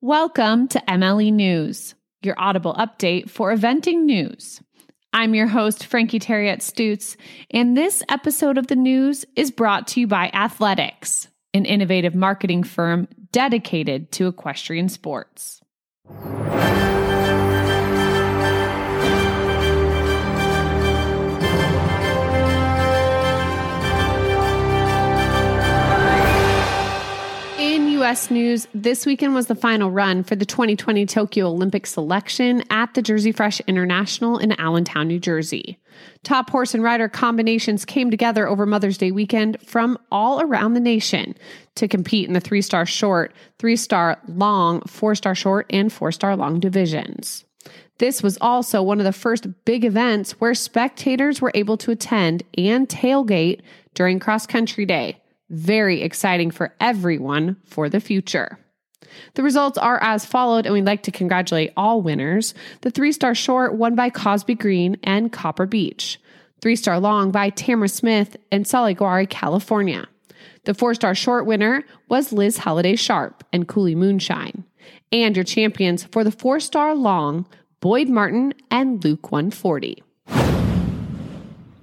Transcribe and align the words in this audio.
Welcome 0.00 0.68
to 0.68 0.82
MLE 0.86 1.32
News, 1.32 1.96
your 2.22 2.36
audible 2.38 2.72
update 2.74 3.28
for 3.28 3.52
eventing 3.52 4.04
news. 4.04 4.62
I'm 5.12 5.34
your 5.34 5.48
host, 5.48 5.86
Frankie 5.86 6.20
Thieriot 6.20 6.58
Stutes, 6.58 7.16
and 7.50 7.76
this 7.76 8.04
episode 8.08 8.58
of 8.58 8.68
the 8.68 8.76
news 8.76 9.24
is 9.34 9.50
brought 9.50 9.88
to 9.88 10.00
you 10.00 10.06
by 10.06 10.30
Athletux, 10.32 11.26
an 11.52 11.64
innovative 11.64 12.14
marketing 12.14 12.62
firm 12.62 13.08
dedicated 13.32 14.12
to 14.12 14.28
equestrian 14.28 14.88
sports. 14.88 15.60
U.S. 28.08 28.30
news, 28.30 28.66
this 28.72 29.04
weekend 29.04 29.34
was 29.34 29.48
the 29.48 29.54
final 29.54 29.90
run 29.90 30.24
for 30.24 30.34
the 30.34 30.46
2020 30.46 31.04
Tokyo 31.04 31.48
Olympic 31.48 31.86
selection 31.86 32.64
at 32.70 32.94
the 32.94 33.02
Jersey 33.02 33.32
Fresh 33.32 33.60
International 33.66 34.38
in 34.38 34.58
Allentown, 34.58 35.08
New 35.08 35.20
Jersey. 35.20 35.78
Top 36.22 36.48
horse 36.48 36.72
and 36.72 36.82
rider 36.82 37.10
combinations 37.10 37.84
came 37.84 38.10
together 38.10 38.48
over 38.48 38.64
Mother's 38.64 38.96
Day 38.96 39.10
weekend 39.10 39.60
from 39.60 39.98
all 40.10 40.40
around 40.40 40.72
the 40.72 40.80
nation 40.80 41.34
to 41.74 41.86
compete 41.86 42.26
in 42.26 42.32
the 42.32 42.40
three 42.40 42.62
star 42.62 42.86
short, 42.86 43.34
three 43.58 43.76
star 43.76 44.18
long, 44.26 44.80
four 44.86 45.14
star 45.14 45.34
short, 45.34 45.66
and 45.68 45.92
four 45.92 46.10
star 46.10 46.34
long 46.34 46.60
divisions. 46.60 47.44
This 47.98 48.22
was 48.22 48.38
also 48.40 48.82
one 48.82 49.00
of 49.00 49.04
the 49.04 49.12
first 49.12 49.46
big 49.66 49.84
events 49.84 50.32
where 50.40 50.54
spectators 50.54 51.42
were 51.42 51.52
able 51.54 51.76
to 51.76 51.90
attend 51.90 52.42
and 52.56 52.88
tailgate 52.88 53.60
during 53.92 54.18
cross 54.18 54.46
country 54.46 54.86
day 54.86 55.18
very 55.50 56.02
exciting 56.02 56.50
for 56.50 56.74
everyone 56.80 57.56
for 57.64 57.88
the 57.88 58.00
future. 58.00 58.58
The 59.34 59.42
results 59.42 59.78
are 59.78 60.02
as 60.02 60.26
followed, 60.26 60.66
and 60.66 60.74
we'd 60.74 60.84
like 60.84 61.02
to 61.04 61.10
congratulate 61.10 61.72
all 61.76 62.02
winners. 62.02 62.54
The 62.82 62.90
three 62.90 63.12
star 63.12 63.34
short 63.34 63.74
won 63.74 63.94
by 63.94 64.10
Cosby 64.10 64.54
Green 64.54 64.96
and 65.02 65.32
Copper 65.32 65.66
Beach, 65.66 66.20
Three 66.60 66.76
star 66.76 66.98
long 66.98 67.30
by 67.30 67.50
Tamara 67.50 67.88
Smith 67.88 68.36
and 68.50 68.64
Solaguayre, 68.64 69.28
California. 69.28 70.08
The 70.64 70.74
four 70.74 70.94
star 70.94 71.14
short 71.14 71.46
winner 71.46 71.84
was 72.08 72.32
Liz 72.32 72.58
Halliday 72.58 72.96
Sharp 72.96 73.44
and 73.52 73.68
Cooley 73.68 73.94
Moonshine. 73.94 74.64
And 75.12 75.36
your 75.36 75.44
champions 75.44 76.04
for 76.04 76.24
the 76.24 76.32
four 76.32 76.58
star 76.58 76.94
long, 76.94 77.46
Boyd 77.80 78.08
Martin 78.08 78.54
and 78.70 79.02
Luke 79.04 79.30
140. 79.30 80.02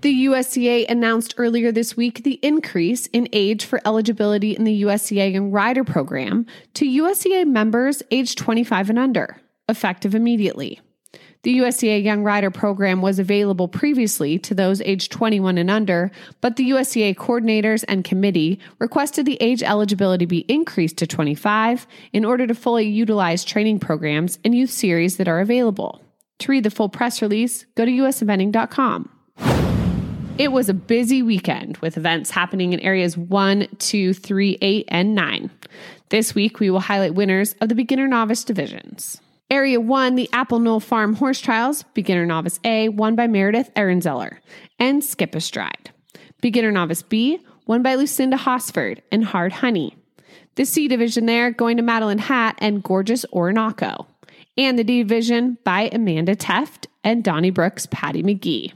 The 0.02 0.26
USEA 0.26 0.90
announced 0.90 1.34
earlier 1.38 1.72
this 1.72 1.98
week 1.98 2.24
the 2.24 2.40
increase 2.44 3.08
in 3.08 3.28
age 3.34 3.66
for 3.66 3.82
eligibility 3.86 4.56
in 4.56 4.64
the 4.64 4.84
USEA 4.84 5.34
Young 5.34 5.52
Rider 5.52 5.84
program 5.84 6.46
to 6.76 6.86
USEA 6.86 7.48
members 7.48 8.04
age 8.12 8.36
25 8.36 8.92
and 8.92 9.00
under, 9.00 9.38
effective 9.68 10.14
immediately. 10.14 10.80
The 11.42 11.60
USEA 11.60 12.04
Young 12.04 12.24
Rider 12.24 12.52
program 12.52 13.02
was 13.02 13.20
available 13.20 13.68
previously 13.68 14.38
to 14.40 14.54
those 14.54 14.82
age 14.82 15.10
21 15.10 15.58
and 15.58 15.70
under, 15.70 16.12
but 16.42 16.56
the 16.56 16.72
USEA 16.72 17.16
coordinators 17.16 17.86
and 17.88 18.04
committee 18.04 18.60
requested 18.80 19.26
the 19.26 19.38
age 19.40 19.64
eligibility 19.64 20.26
be 20.26 20.40
increased 20.52 20.98
to 20.98 21.08
25 21.08 21.88
in 22.14 22.26
order 22.26 22.46
to 22.48 22.56
fully 22.56 22.88
utilize 22.88 23.44
training 23.44 23.80
programs 23.80 24.40
and 24.44 24.56
youth 24.56 24.72
series 24.72 25.18
that 25.18 25.28
are 25.28 25.40
available. 25.40 26.02
To 26.40 26.52
read 26.52 26.64
the 26.64 26.72
full 26.72 26.90
press 26.90 27.22
release, 27.22 27.66
go 27.76 27.86
to 27.86 27.92
useventing.com. 27.92 29.10
It 30.38 30.52
was 30.52 30.68
a 30.68 30.74
busy 30.74 31.24
weekend 31.24 31.78
with 31.78 31.96
events 31.96 32.30
happening 32.30 32.74
in 32.74 32.82
areas 32.82 33.18
1, 33.18 33.70
2, 33.80 34.14
3, 34.14 34.58
8, 34.62 34.86
and 34.90 35.16
9. 35.16 35.50
This 36.10 36.36
week, 36.36 36.60
we 36.60 36.70
will 36.70 36.82
highlight 36.82 37.16
winners 37.16 37.56
of 37.62 37.70
the 37.70 37.76
beginner 37.76 38.06
novice 38.06 38.44
divisions. 38.44 39.22
Area 39.50 39.80
1, 39.80 40.16
the 40.16 40.30
Apple 40.34 40.60
Knoll 40.60 40.82
Farm 40.82 41.16
Horse 41.16 41.40
Trials, 41.40 41.84
Beginner 41.94 42.26
Novice 42.26 42.60
A, 42.66 42.90
won 42.90 43.16
by 43.16 43.28
Meredith 43.28 43.74
Ehrenzeller 43.76 44.40
and 44.78 45.06
Skip 45.06 45.36
Astride. 45.36 45.92
Beginner 46.42 46.72
Novice 46.72 47.04
B, 47.04 47.40
won 47.66 47.82
by 47.82 47.96
Lucinda 47.96 48.36
Hosford 48.36 49.02
and 49.14 49.24
Hard 49.24 49.54
Honey. 49.54 49.96
The 50.56 50.66
C 50.66 50.90
division 50.90 51.28
there 51.28 51.50
going 51.50 51.78
to 51.78 51.84
Madeline 51.84 52.18
Hat 52.18 52.56
and 52.58 52.84
Gorgeous 52.84 53.26
Orinoco. 53.32 54.06
And 54.58 54.78
the 54.78 54.84
D 54.84 55.02
division 55.02 55.60
by 55.64 55.90
Amanda 55.94 56.36
Teft 56.36 56.88
and 57.06 57.24
Donnie 57.24 57.52
Brooks 57.52 57.88
Patty 57.90 58.22
McGee. 58.22 58.74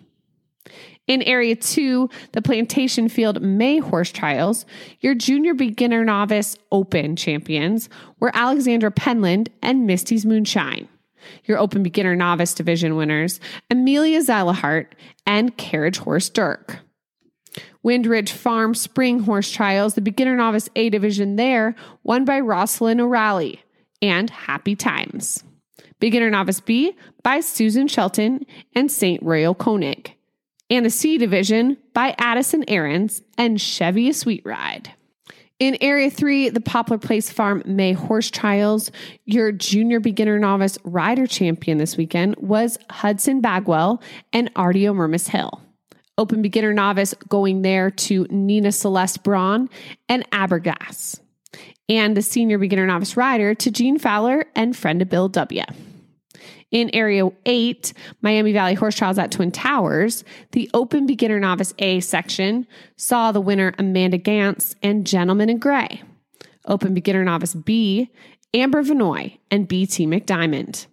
In 1.09 1.23
Area 1.23 1.55
2, 1.55 2.07
the 2.33 2.41
Plantation 2.43 3.09
Field 3.09 3.41
May 3.41 3.79
Horse 3.79 4.11
Trials, 4.11 4.67
your 4.99 5.15
junior 5.15 5.55
beginner 5.55 6.05
novice 6.05 6.55
open 6.71 7.15
champions 7.15 7.89
were 8.19 8.31
Alexandra 8.35 8.91
Penland 8.91 9.47
and 9.63 9.87
Misty's 9.87 10.23
Moonshine. 10.23 10.87
Your 11.45 11.57
open 11.57 11.81
beginner 11.81 12.15
novice 12.15 12.53
division 12.53 12.95
winners, 12.95 13.39
Amelia 13.71 14.21
Zylahart 14.21 14.91
and 15.25 15.57
Carriage 15.57 15.97
Horse 15.97 16.29
Dirk. 16.29 16.77
Windridge 17.81 18.31
Farm 18.31 18.75
Spring 18.75 19.21
Horse 19.21 19.49
Trials, 19.49 19.95
the 19.95 20.01
beginner 20.01 20.35
novice 20.35 20.69
A 20.75 20.91
division 20.91 21.37
there, 21.37 21.73
won 22.03 22.23
by 22.23 22.39
Rosalind 22.39 23.01
O'Reilly 23.01 23.63
and 23.99 24.29
Happy 24.29 24.75
Times. 24.75 25.43
Beginner 25.99 26.29
novice 26.29 26.59
B 26.59 26.95
by 27.23 27.39
Susan 27.39 27.87
Shelton 27.87 28.45
and 28.75 28.91
St. 28.91 29.23
Royal 29.23 29.55
Koenig 29.55 30.15
and 30.69 30.85
the 30.85 30.89
C 30.89 31.17
division 31.17 31.77
by 31.93 32.15
Addison 32.17 32.63
Aarons 32.67 33.21
and 33.37 33.59
Chevy 33.59 34.11
Sweet 34.13 34.43
Ride. 34.45 34.93
In 35.59 35.77
Area 35.81 36.09
3, 36.09 36.49
the 36.49 36.61
Poplar 36.61 36.97
Place 36.97 37.29
Farm 37.29 37.61
May 37.65 37.91
Horse 37.91 38.31
Trials, 38.31 38.91
your 39.25 39.51
junior 39.51 39.99
beginner 39.99 40.39
novice 40.39 40.77
rider 40.85 41.27
champion 41.27 41.77
this 41.77 41.97
weekend 41.97 42.37
was 42.37 42.77
Hudson 42.89 43.41
Bagwell 43.41 44.01
and 44.31 44.53
Artio 44.53 44.95
Murmis 44.95 45.27
Hill. 45.27 45.61
Open 46.17 46.41
beginner 46.41 46.73
novice 46.73 47.13
going 47.27 47.61
there 47.61 47.91
to 47.91 48.25
Nina 48.29 48.71
Celeste 48.71 49.21
Braun 49.23 49.69
and 50.07 50.29
Abergass. 50.31 51.19
And 51.89 52.15
the 52.15 52.21
senior 52.21 52.57
beginner 52.57 52.85
novice 52.85 53.17
rider 53.17 53.53
to 53.55 53.71
Gene 53.71 53.99
Fowler 53.99 54.45
and 54.55 54.77
friend 54.77 55.01
of 55.01 55.09
Bill 55.09 55.27
W. 55.27 55.63
In 56.71 56.89
Area 56.93 57.27
8, 57.45 57.93
Miami 58.21 58.53
Valley 58.53 58.75
Horse 58.75 58.95
Trials 58.95 59.17
at 59.17 59.31
Twin 59.31 59.51
Towers, 59.51 60.23
the 60.51 60.69
Open 60.73 61.05
Beginner 61.05 61.39
Novice 61.39 61.73
A 61.79 61.99
section 61.99 62.67
saw 62.95 63.31
the 63.31 63.41
winner 63.41 63.73
Amanda 63.77 64.19
Gantz 64.19 64.75
and 64.83 65.05
Gentleman 65.05 65.49
in 65.49 65.57
Gray. 65.57 66.03
Open 66.65 66.93
Beginner 66.93 67.23
Novice 67.23 67.55
B, 67.55 68.09
Amber 68.53 68.83
Vanoy 68.83 69.37
and 69.51 69.67
BT 69.67 70.05
McDiamond. 70.07 70.87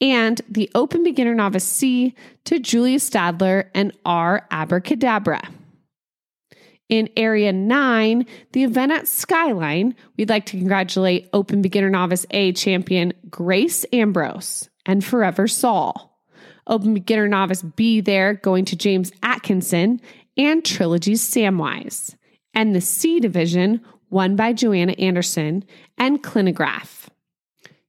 And 0.00 0.40
the 0.48 0.70
Open 0.74 1.02
Beginner 1.02 1.34
Novice 1.34 1.64
C 1.64 2.14
to 2.44 2.58
Julia 2.58 2.98
Stadler 2.98 3.70
and 3.74 3.92
R. 4.04 4.46
Abracadabra. 4.50 5.42
In 6.88 7.08
Area 7.16 7.52
9, 7.52 8.26
the 8.52 8.62
event 8.62 8.92
at 8.92 9.08
Skyline, 9.08 9.96
we'd 10.16 10.28
like 10.28 10.46
to 10.46 10.58
congratulate 10.58 11.28
Open 11.32 11.60
Beginner 11.60 11.90
Novice 11.90 12.26
A 12.30 12.52
champion 12.52 13.12
Grace 13.28 13.84
Ambrose 13.92 14.68
and 14.86 15.04
Forever 15.04 15.46
Saul. 15.46 16.16
Open 16.66 16.94
Beginner 16.94 17.28
Novice 17.28 17.62
B 17.62 18.00
there 18.00 18.34
going 18.34 18.64
to 18.66 18.76
James 18.76 19.12
Atkinson 19.22 20.00
and 20.36 20.64
Trilogy's 20.64 21.22
Samwise. 21.22 22.16
And 22.54 22.74
the 22.74 22.80
C 22.80 23.20
division 23.20 23.82
won 24.10 24.36
by 24.36 24.52
Joanna 24.52 24.92
Anderson 24.92 25.64
and 25.98 26.22
Clinograph. 26.22 27.08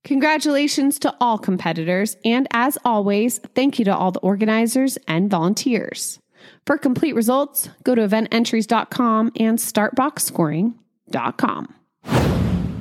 Congratulations 0.04 0.98
to 1.00 1.16
all 1.20 1.38
competitors, 1.38 2.16
and 2.24 2.48
as 2.52 2.78
always, 2.86 3.40
thank 3.56 3.78
you 3.78 3.84
to 3.86 3.96
all 3.96 4.12
the 4.12 4.20
organizers 4.20 4.98
and 5.08 5.30
volunteers. 5.30 6.20
For 6.66 6.78
complete 6.78 7.14
results, 7.14 7.70
go 7.84 7.94
to 7.94 8.04
evententries.com 8.04 9.34
and 9.38 9.58
startboxscoring.com. 9.58 12.37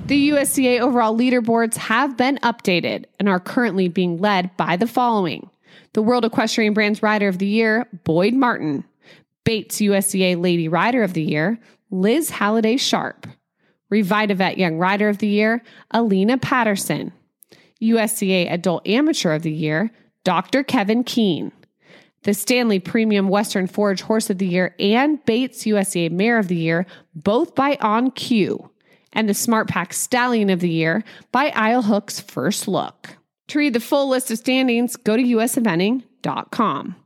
The 0.06 0.30
USEA 0.30 0.78
overall 0.78 1.18
leaderboards 1.18 1.76
have 1.78 2.16
been 2.16 2.38
updated 2.44 3.06
and 3.18 3.28
are 3.28 3.40
currently 3.40 3.88
being 3.88 4.18
led 4.18 4.56
by 4.56 4.76
the 4.76 4.86
following. 4.86 5.50
The 5.94 6.02
World 6.02 6.24
Equestrian 6.24 6.74
Brands 6.74 7.02
Rider 7.02 7.26
of 7.26 7.38
the 7.38 7.46
Year, 7.48 7.88
Boyd 8.04 8.32
Martin, 8.32 8.84
Bates 9.42 9.80
USEA 9.80 10.40
Lady 10.40 10.68
Rider 10.68 11.02
of 11.02 11.14
the 11.14 11.24
Year, 11.24 11.58
Liz 11.90 12.30
Halliday 12.30 12.76
Sharp, 12.76 13.26
Revitavet 13.92 14.56
Young 14.56 14.78
Rider 14.78 15.08
of 15.08 15.18
the 15.18 15.26
Year, 15.26 15.60
Alina 15.90 16.38
Patterson, 16.38 17.12
USEA 17.82 18.48
Adult 18.48 18.86
Amateur 18.86 19.32
of 19.32 19.42
the 19.42 19.50
Year, 19.50 19.90
Dr. 20.22 20.62
Kevin 20.62 21.02
Keene, 21.02 21.50
the 22.22 22.30
Standlee 22.30 22.84
Premium 22.84 23.28
Western 23.28 23.66
Forage 23.66 24.02
Horse 24.02 24.30
of 24.30 24.38
the 24.38 24.46
Year, 24.46 24.76
and 24.78 25.24
Bates 25.24 25.64
USEA 25.64 26.12
Mare 26.12 26.38
of 26.38 26.46
the 26.46 26.54
Year, 26.54 26.86
both 27.12 27.56
by 27.56 27.76
On 27.80 28.12
Cue 28.12 28.70
and 29.16 29.28
the 29.28 29.32
SmartPak 29.32 29.92
Stallion 29.92 30.50
of 30.50 30.60
the 30.60 30.68
Year 30.68 31.02
by 31.32 31.48
Isle 31.48 31.82
Hook's 31.82 32.20
First 32.20 32.68
Look. 32.68 33.16
To 33.48 33.58
read 33.58 33.72
the 33.72 33.80
full 33.80 34.08
list 34.08 34.30
of 34.30 34.38
standings, 34.38 34.94
go 34.94 35.16
to 35.16 35.22
useventing.com. 35.22 36.96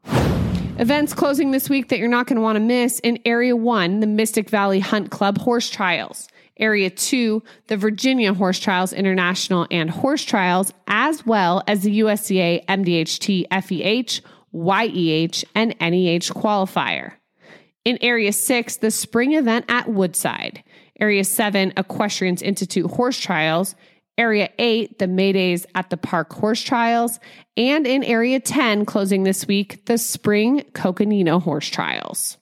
Events 0.79 1.15
closing 1.15 1.51
this 1.51 1.71
week 1.71 1.89
that 1.89 1.99
you're 1.99 2.09
not 2.09 2.27
going 2.27 2.37
to 2.37 2.43
want 2.43 2.57
to 2.57 2.61
miss 2.61 2.99
in 3.01 3.21
Area 3.25 3.55
1, 3.55 4.01
the 4.01 4.07
Mystic 4.07 4.51
Valley 4.51 4.81
Hunt 4.81 5.11
Club 5.11 5.39
Horse 5.39 5.71
Trials. 5.71 6.27
Area 6.57 6.91
2, 6.91 7.43
the 7.69 7.77
Virginia 7.77 8.35
Horse 8.35 8.59
Trials 8.59 8.93
International 8.93 9.67
and 9.71 9.89
Horse 9.89 10.25
Trials, 10.25 10.73
as 10.89 11.25
well 11.25 11.63
as 11.67 11.83
the 11.83 12.01
USEA 12.01 12.65
MDHT 12.67 13.47
FEH, 13.51 14.21
YEH, 14.53 15.45
and 15.55 15.75
NEH 15.81 16.33
qualifier. 16.33 17.13
In 17.85 17.99
Area 18.03 18.33
6, 18.33 18.79
the 18.79 18.91
spring 18.91 19.35
event 19.35 19.67
at 19.69 19.89
Woodside. 19.89 20.65
Area 21.01 21.25
7, 21.25 21.73
Equestrians 21.77 22.43
Institute 22.43 22.91
Horse 22.91 23.19
Trials. 23.19 23.75
Area 24.19 24.51
8, 24.59 24.99
the 24.99 25.07
Maydays 25.07 25.65
at 25.75 25.89
the 25.89 25.97
Park 25.97 26.31
Horse 26.33 26.61
Trials. 26.61 27.19
And 27.57 27.87
in 27.87 28.05
Area 28.05 28.39
10, 28.39 28.85
closing 28.85 29.23
this 29.23 29.47
week, 29.47 29.87
the 29.87 29.97
Spring 29.97 30.63
Coconino 30.75 31.41
Horse 31.41 31.69
Trials. 31.69 32.37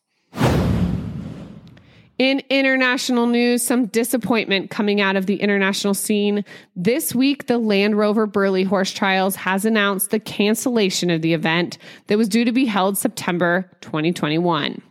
In 2.19 2.43
international 2.51 3.29
news, 3.29 3.63
some 3.63 3.87
disappointment 3.87 4.71
coming 4.71 5.01
out 5.01 5.15
of 5.15 5.27
the 5.27 5.37
international 5.37 5.95
scene. 5.95 6.45
This 6.75 7.15
week, 7.15 7.47
the 7.47 7.59
Land 7.59 7.97
Rover 7.97 8.27
Burghley 8.27 8.65
Horse 8.65 8.91
Trials 8.91 9.37
has 9.37 9.65
announced 9.65 10.11
the 10.11 10.19
cancellation 10.19 11.11
of 11.11 11.23
the 11.23 11.33
event 11.33 11.79
that 12.09 12.19
was 12.19 12.29
due 12.29 12.45
to 12.45 12.51
be 12.51 12.65
held 12.65 12.99
September 12.99 13.71
2021. 13.83 14.83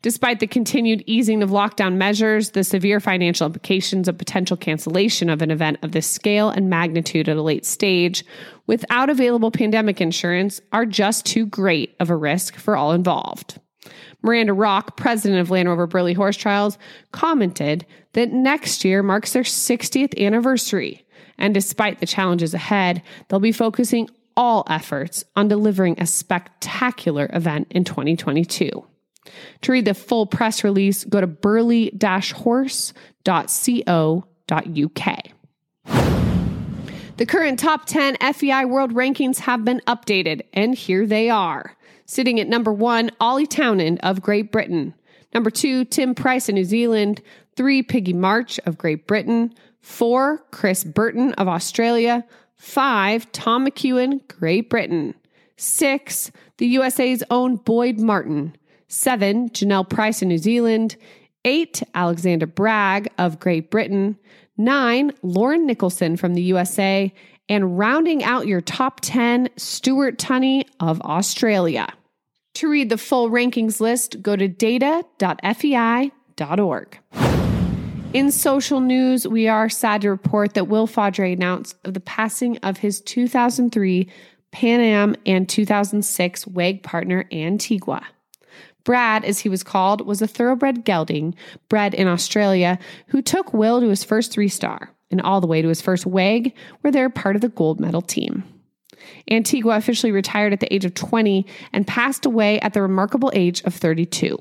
Despite 0.00 0.38
the 0.38 0.46
continued 0.46 1.02
easing 1.06 1.42
of 1.42 1.50
lockdown 1.50 1.96
measures, 1.96 2.50
the 2.50 2.62
severe 2.62 3.00
financial 3.00 3.46
implications 3.46 4.06
of 4.06 4.16
potential 4.16 4.56
cancellation 4.56 5.28
of 5.28 5.42
an 5.42 5.50
event 5.50 5.78
of 5.82 5.90
this 5.90 6.06
scale 6.06 6.50
and 6.50 6.70
magnitude 6.70 7.28
at 7.28 7.36
a 7.36 7.42
late 7.42 7.66
stage 7.66 8.24
without 8.68 9.10
available 9.10 9.50
pandemic 9.50 10.00
insurance 10.00 10.60
are 10.72 10.86
just 10.86 11.26
too 11.26 11.46
great 11.46 11.96
of 11.98 12.10
a 12.10 12.16
risk 12.16 12.54
for 12.54 12.76
all 12.76 12.92
involved. 12.92 13.58
Miranda 14.22 14.52
Rock, 14.52 14.96
president 14.96 15.40
of 15.40 15.50
Land 15.50 15.68
Rover 15.68 15.88
Burghley 15.88 16.14
Horse 16.14 16.36
Trials, 16.36 16.78
commented 17.10 17.84
that 18.12 18.32
next 18.32 18.84
year 18.84 19.02
marks 19.02 19.32
their 19.32 19.42
60th 19.42 20.16
anniversary. 20.24 21.04
And 21.38 21.54
despite 21.54 21.98
the 21.98 22.06
challenges 22.06 22.54
ahead, 22.54 23.02
they'll 23.28 23.40
be 23.40 23.52
focusing 23.52 24.08
all 24.36 24.64
efforts 24.70 25.24
on 25.34 25.48
delivering 25.48 25.96
a 25.98 26.06
spectacular 26.06 27.28
event 27.32 27.66
in 27.70 27.82
2022. 27.82 28.84
To 29.62 29.72
read 29.72 29.84
the 29.84 29.94
full 29.94 30.26
press 30.26 30.64
release, 30.64 31.04
go 31.04 31.20
to 31.20 31.26
burghley 31.26 31.92
horse.co.uk. 32.02 32.94
The 37.16 37.26
current 37.26 37.58
top 37.58 37.86
10 37.86 38.16
FEI 38.32 38.64
World 38.64 38.94
Rankings 38.94 39.40
have 39.40 39.64
been 39.64 39.82
updated, 39.88 40.42
and 40.52 40.74
here 40.74 41.04
they 41.04 41.28
are. 41.28 41.74
Sitting 42.06 42.38
at 42.38 42.48
number 42.48 42.72
one, 42.72 43.10
Ollie 43.20 43.46
Townend 43.46 43.98
of 44.04 44.22
Great 44.22 44.52
Britain. 44.52 44.94
Number 45.34 45.50
two, 45.50 45.84
Tim 45.84 46.14
Price 46.14 46.48
of 46.48 46.54
New 46.54 46.64
Zealand. 46.64 47.20
Three, 47.56 47.82
Piggy 47.82 48.12
March 48.12 48.60
of 48.66 48.78
Great 48.78 49.08
Britain. 49.08 49.52
Four, 49.80 50.44
Chris 50.52 50.84
Burton 50.84 51.32
of 51.34 51.48
Australia. 51.48 52.24
Five, 52.54 53.30
Tom 53.32 53.66
McEwen, 53.66 54.26
Great 54.28 54.70
Britain. 54.70 55.14
Six, 55.56 56.30
the 56.58 56.66
USA's 56.66 57.24
own 57.30 57.56
Boyd 57.56 57.98
Martin. 57.98 58.56
Seven, 58.88 59.50
Jonelle 59.50 59.88
Price 59.88 60.22
of 60.22 60.28
New 60.28 60.38
Zealand. 60.38 60.96
Eight, 61.44 61.82
Alexander 61.94 62.46
Bragg 62.46 63.08
of 63.16 63.38
Great 63.38 63.70
Britain. 63.70 64.18
Nine, 64.56 65.12
Lauren 65.22 65.66
Nicholson 65.66 66.16
from 66.16 66.34
the 66.34 66.42
USA. 66.42 67.12
And 67.48 67.78
rounding 67.78 68.24
out 68.24 68.46
your 68.46 68.60
top 68.60 69.00
10, 69.00 69.48
Stuart 69.56 70.18
Tinney 70.18 70.66
of 70.80 71.00
Australia. 71.02 71.88
To 72.54 72.68
read 72.68 72.90
the 72.90 72.98
full 72.98 73.30
rankings 73.30 73.80
list, 73.80 74.20
go 74.20 74.34
to 74.36 74.48
data.fei.org. 74.48 74.98
In 78.14 78.32
social 78.32 78.80
news, 78.80 79.28
we 79.28 79.48
are 79.48 79.68
sad 79.68 80.00
to 80.02 80.10
report 80.10 80.54
that 80.54 80.66
Will 80.66 80.86
Faudree 80.86 81.34
announced 81.34 81.76
of 81.84 81.94
the 81.94 82.00
passing 82.00 82.56
of 82.58 82.78
his 82.78 83.00
2003 83.02 84.08
Pan 84.50 84.80
Am 84.80 85.14
and 85.26 85.46
2006 85.48 86.46
WAG 86.46 86.82
partner 86.82 87.26
Antigua. 87.30 88.02
Brad, 88.88 89.22
as 89.22 89.40
he 89.40 89.50
was 89.50 89.62
called, 89.62 90.06
was 90.06 90.22
a 90.22 90.26
thoroughbred 90.26 90.82
gelding 90.82 91.34
bred 91.68 91.92
in 91.92 92.08
Australia 92.08 92.78
who 93.08 93.20
took 93.20 93.52
Will 93.52 93.82
to 93.82 93.88
his 93.90 94.02
first 94.02 94.32
three 94.32 94.48
star 94.48 94.94
and 95.10 95.20
all 95.20 95.42
the 95.42 95.46
way 95.46 95.60
to 95.60 95.68
his 95.68 95.82
first 95.82 96.06
WAG, 96.06 96.54
where 96.80 96.90
they're 96.90 97.10
part 97.10 97.36
of 97.36 97.42
the 97.42 97.50
gold 97.50 97.80
medal 97.80 98.00
team. 98.00 98.44
Antigua 99.30 99.76
officially 99.76 100.10
retired 100.10 100.54
at 100.54 100.60
the 100.60 100.72
age 100.72 100.86
of 100.86 100.94
20 100.94 101.44
and 101.70 101.86
passed 101.86 102.24
away 102.24 102.58
at 102.60 102.72
the 102.72 102.80
remarkable 102.80 103.30
age 103.34 103.62
of 103.64 103.74
32. 103.74 104.38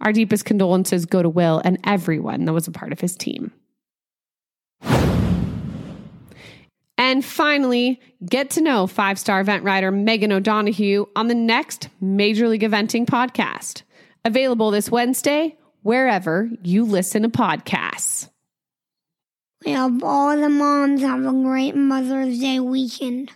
Our 0.00 0.14
deepest 0.14 0.46
condolences 0.46 1.04
go 1.04 1.22
to 1.22 1.28
Will 1.28 1.60
and 1.62 1.78
everyone 1.84 2.46
that 2.46 2.54
was 2.54 2.66
a 2.66 2.72
part 2.72 2.90
of 2.90 3.00
his 3.00 3.14
team. 3.14 3.52
And 7.14 7.24
finally, 7.24 8.00
get 8.26 8.50
to 8.50 8.60
know 8.60 8.86
five 8.88 9.20
star 9.20 9.40
event 9.40 9.62
rider 9.62 9.92
Megan 9.92 10.32
O'Donoghue 10.32 11.06
on 11.14 11.28
the 11.28 11.34
next 11.36 11.88
Major 12.00 12.48
League 12.48 12.62
Eventing 12.62 13.06
podcast. 13.06 13.82
Available 14.24 14.72
this 14.72 14.90
Wednesday, 14.90 15.56
wherever 15.82 16.50
you 16.64 16.84
listen 16.84 17.22
to 17.22 17.28
podcasts. 17.28 18.30
We 19.64 19.74
hope 19.74 20.02
all 20.02 20.36
the 20.36 20.48
moms 20.48 21.02
have 21.02 21.24
a 21.24 21.30
great 21.30 21.76
Mother's 21.76 22.40
Day 22.40 22.58
weekend. 22.58 23.30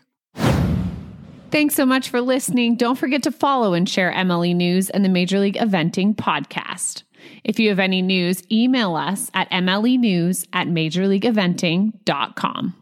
Thanks 1.53 1.77
so 1.77 1.87
much 1.87 2.09
for 2.09 2.21
listening. 2.21 2.75
Don't 2.75 2.99
forget 2.99 3.23
to 3.23 3.31
follow 3.31 3.75
and 3.75 3.89
share 3.89 4.13
MLE 4.13 4.57
News 4.57 4.91
and 4.91 5.05
the 5.05 5.09
Major 5.09 5.39
League 5.39 5.55
Eventing 5.55 6.17
podcast. 6.17 7.05
If 7.45 7.61
you 7.61 7.69
have 7.69 7.79
any 7.79 8.03
news, 8.03 8.43
email 8.51 8.97
us 8.97 9.31
at 9.35 9.49
mlenews 9.53 10.49
at 10.53 10.67
majorleagueeventing.com. 10.67 12.75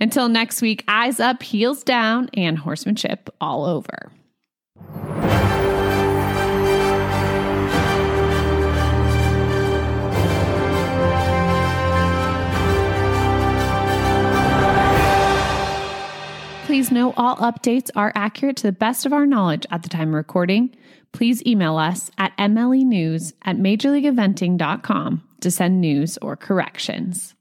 Until 0.00 0.28
next 0.28 0.60
week, 0.60 0.84
eyes 0.88 1.20
up, 1.20 1.42
heels 1.42 1.82
down, 1.82 2.28
and 2.34 2.58
horsemanship 2.58 3.30
all 3.40 3.64
over. 3.64 4.12
Please 16.66 16.90
know 16.90 17.14
all 17.16 17.36
updates 17.36 17.90
are 17.94 18.10
accurate 18.16 18.56
to 18.56 18.64
the 18.64 18.72
best 18.72 19.06
of 19.06 19.12
our 19.12 19.26
knowledge 19.26 19.64
at 19.70 19.84
the 19.84 19.88
time 19.88 20.08
of 20.08 20.14
recording. 20.14 20.74
Please 21.12 21.40
email 21.46 21.76
us 21.76 22.10
at 22.18 22.36
mlenews 22.36 23.32
at 23.42 23.56
majorleagueeventing.com 23.56 25.22
to 25.40 25.50
send 25.52 25.80
news 25.80 26.18
or 26.18 26.36
corrections. 26.36 27.33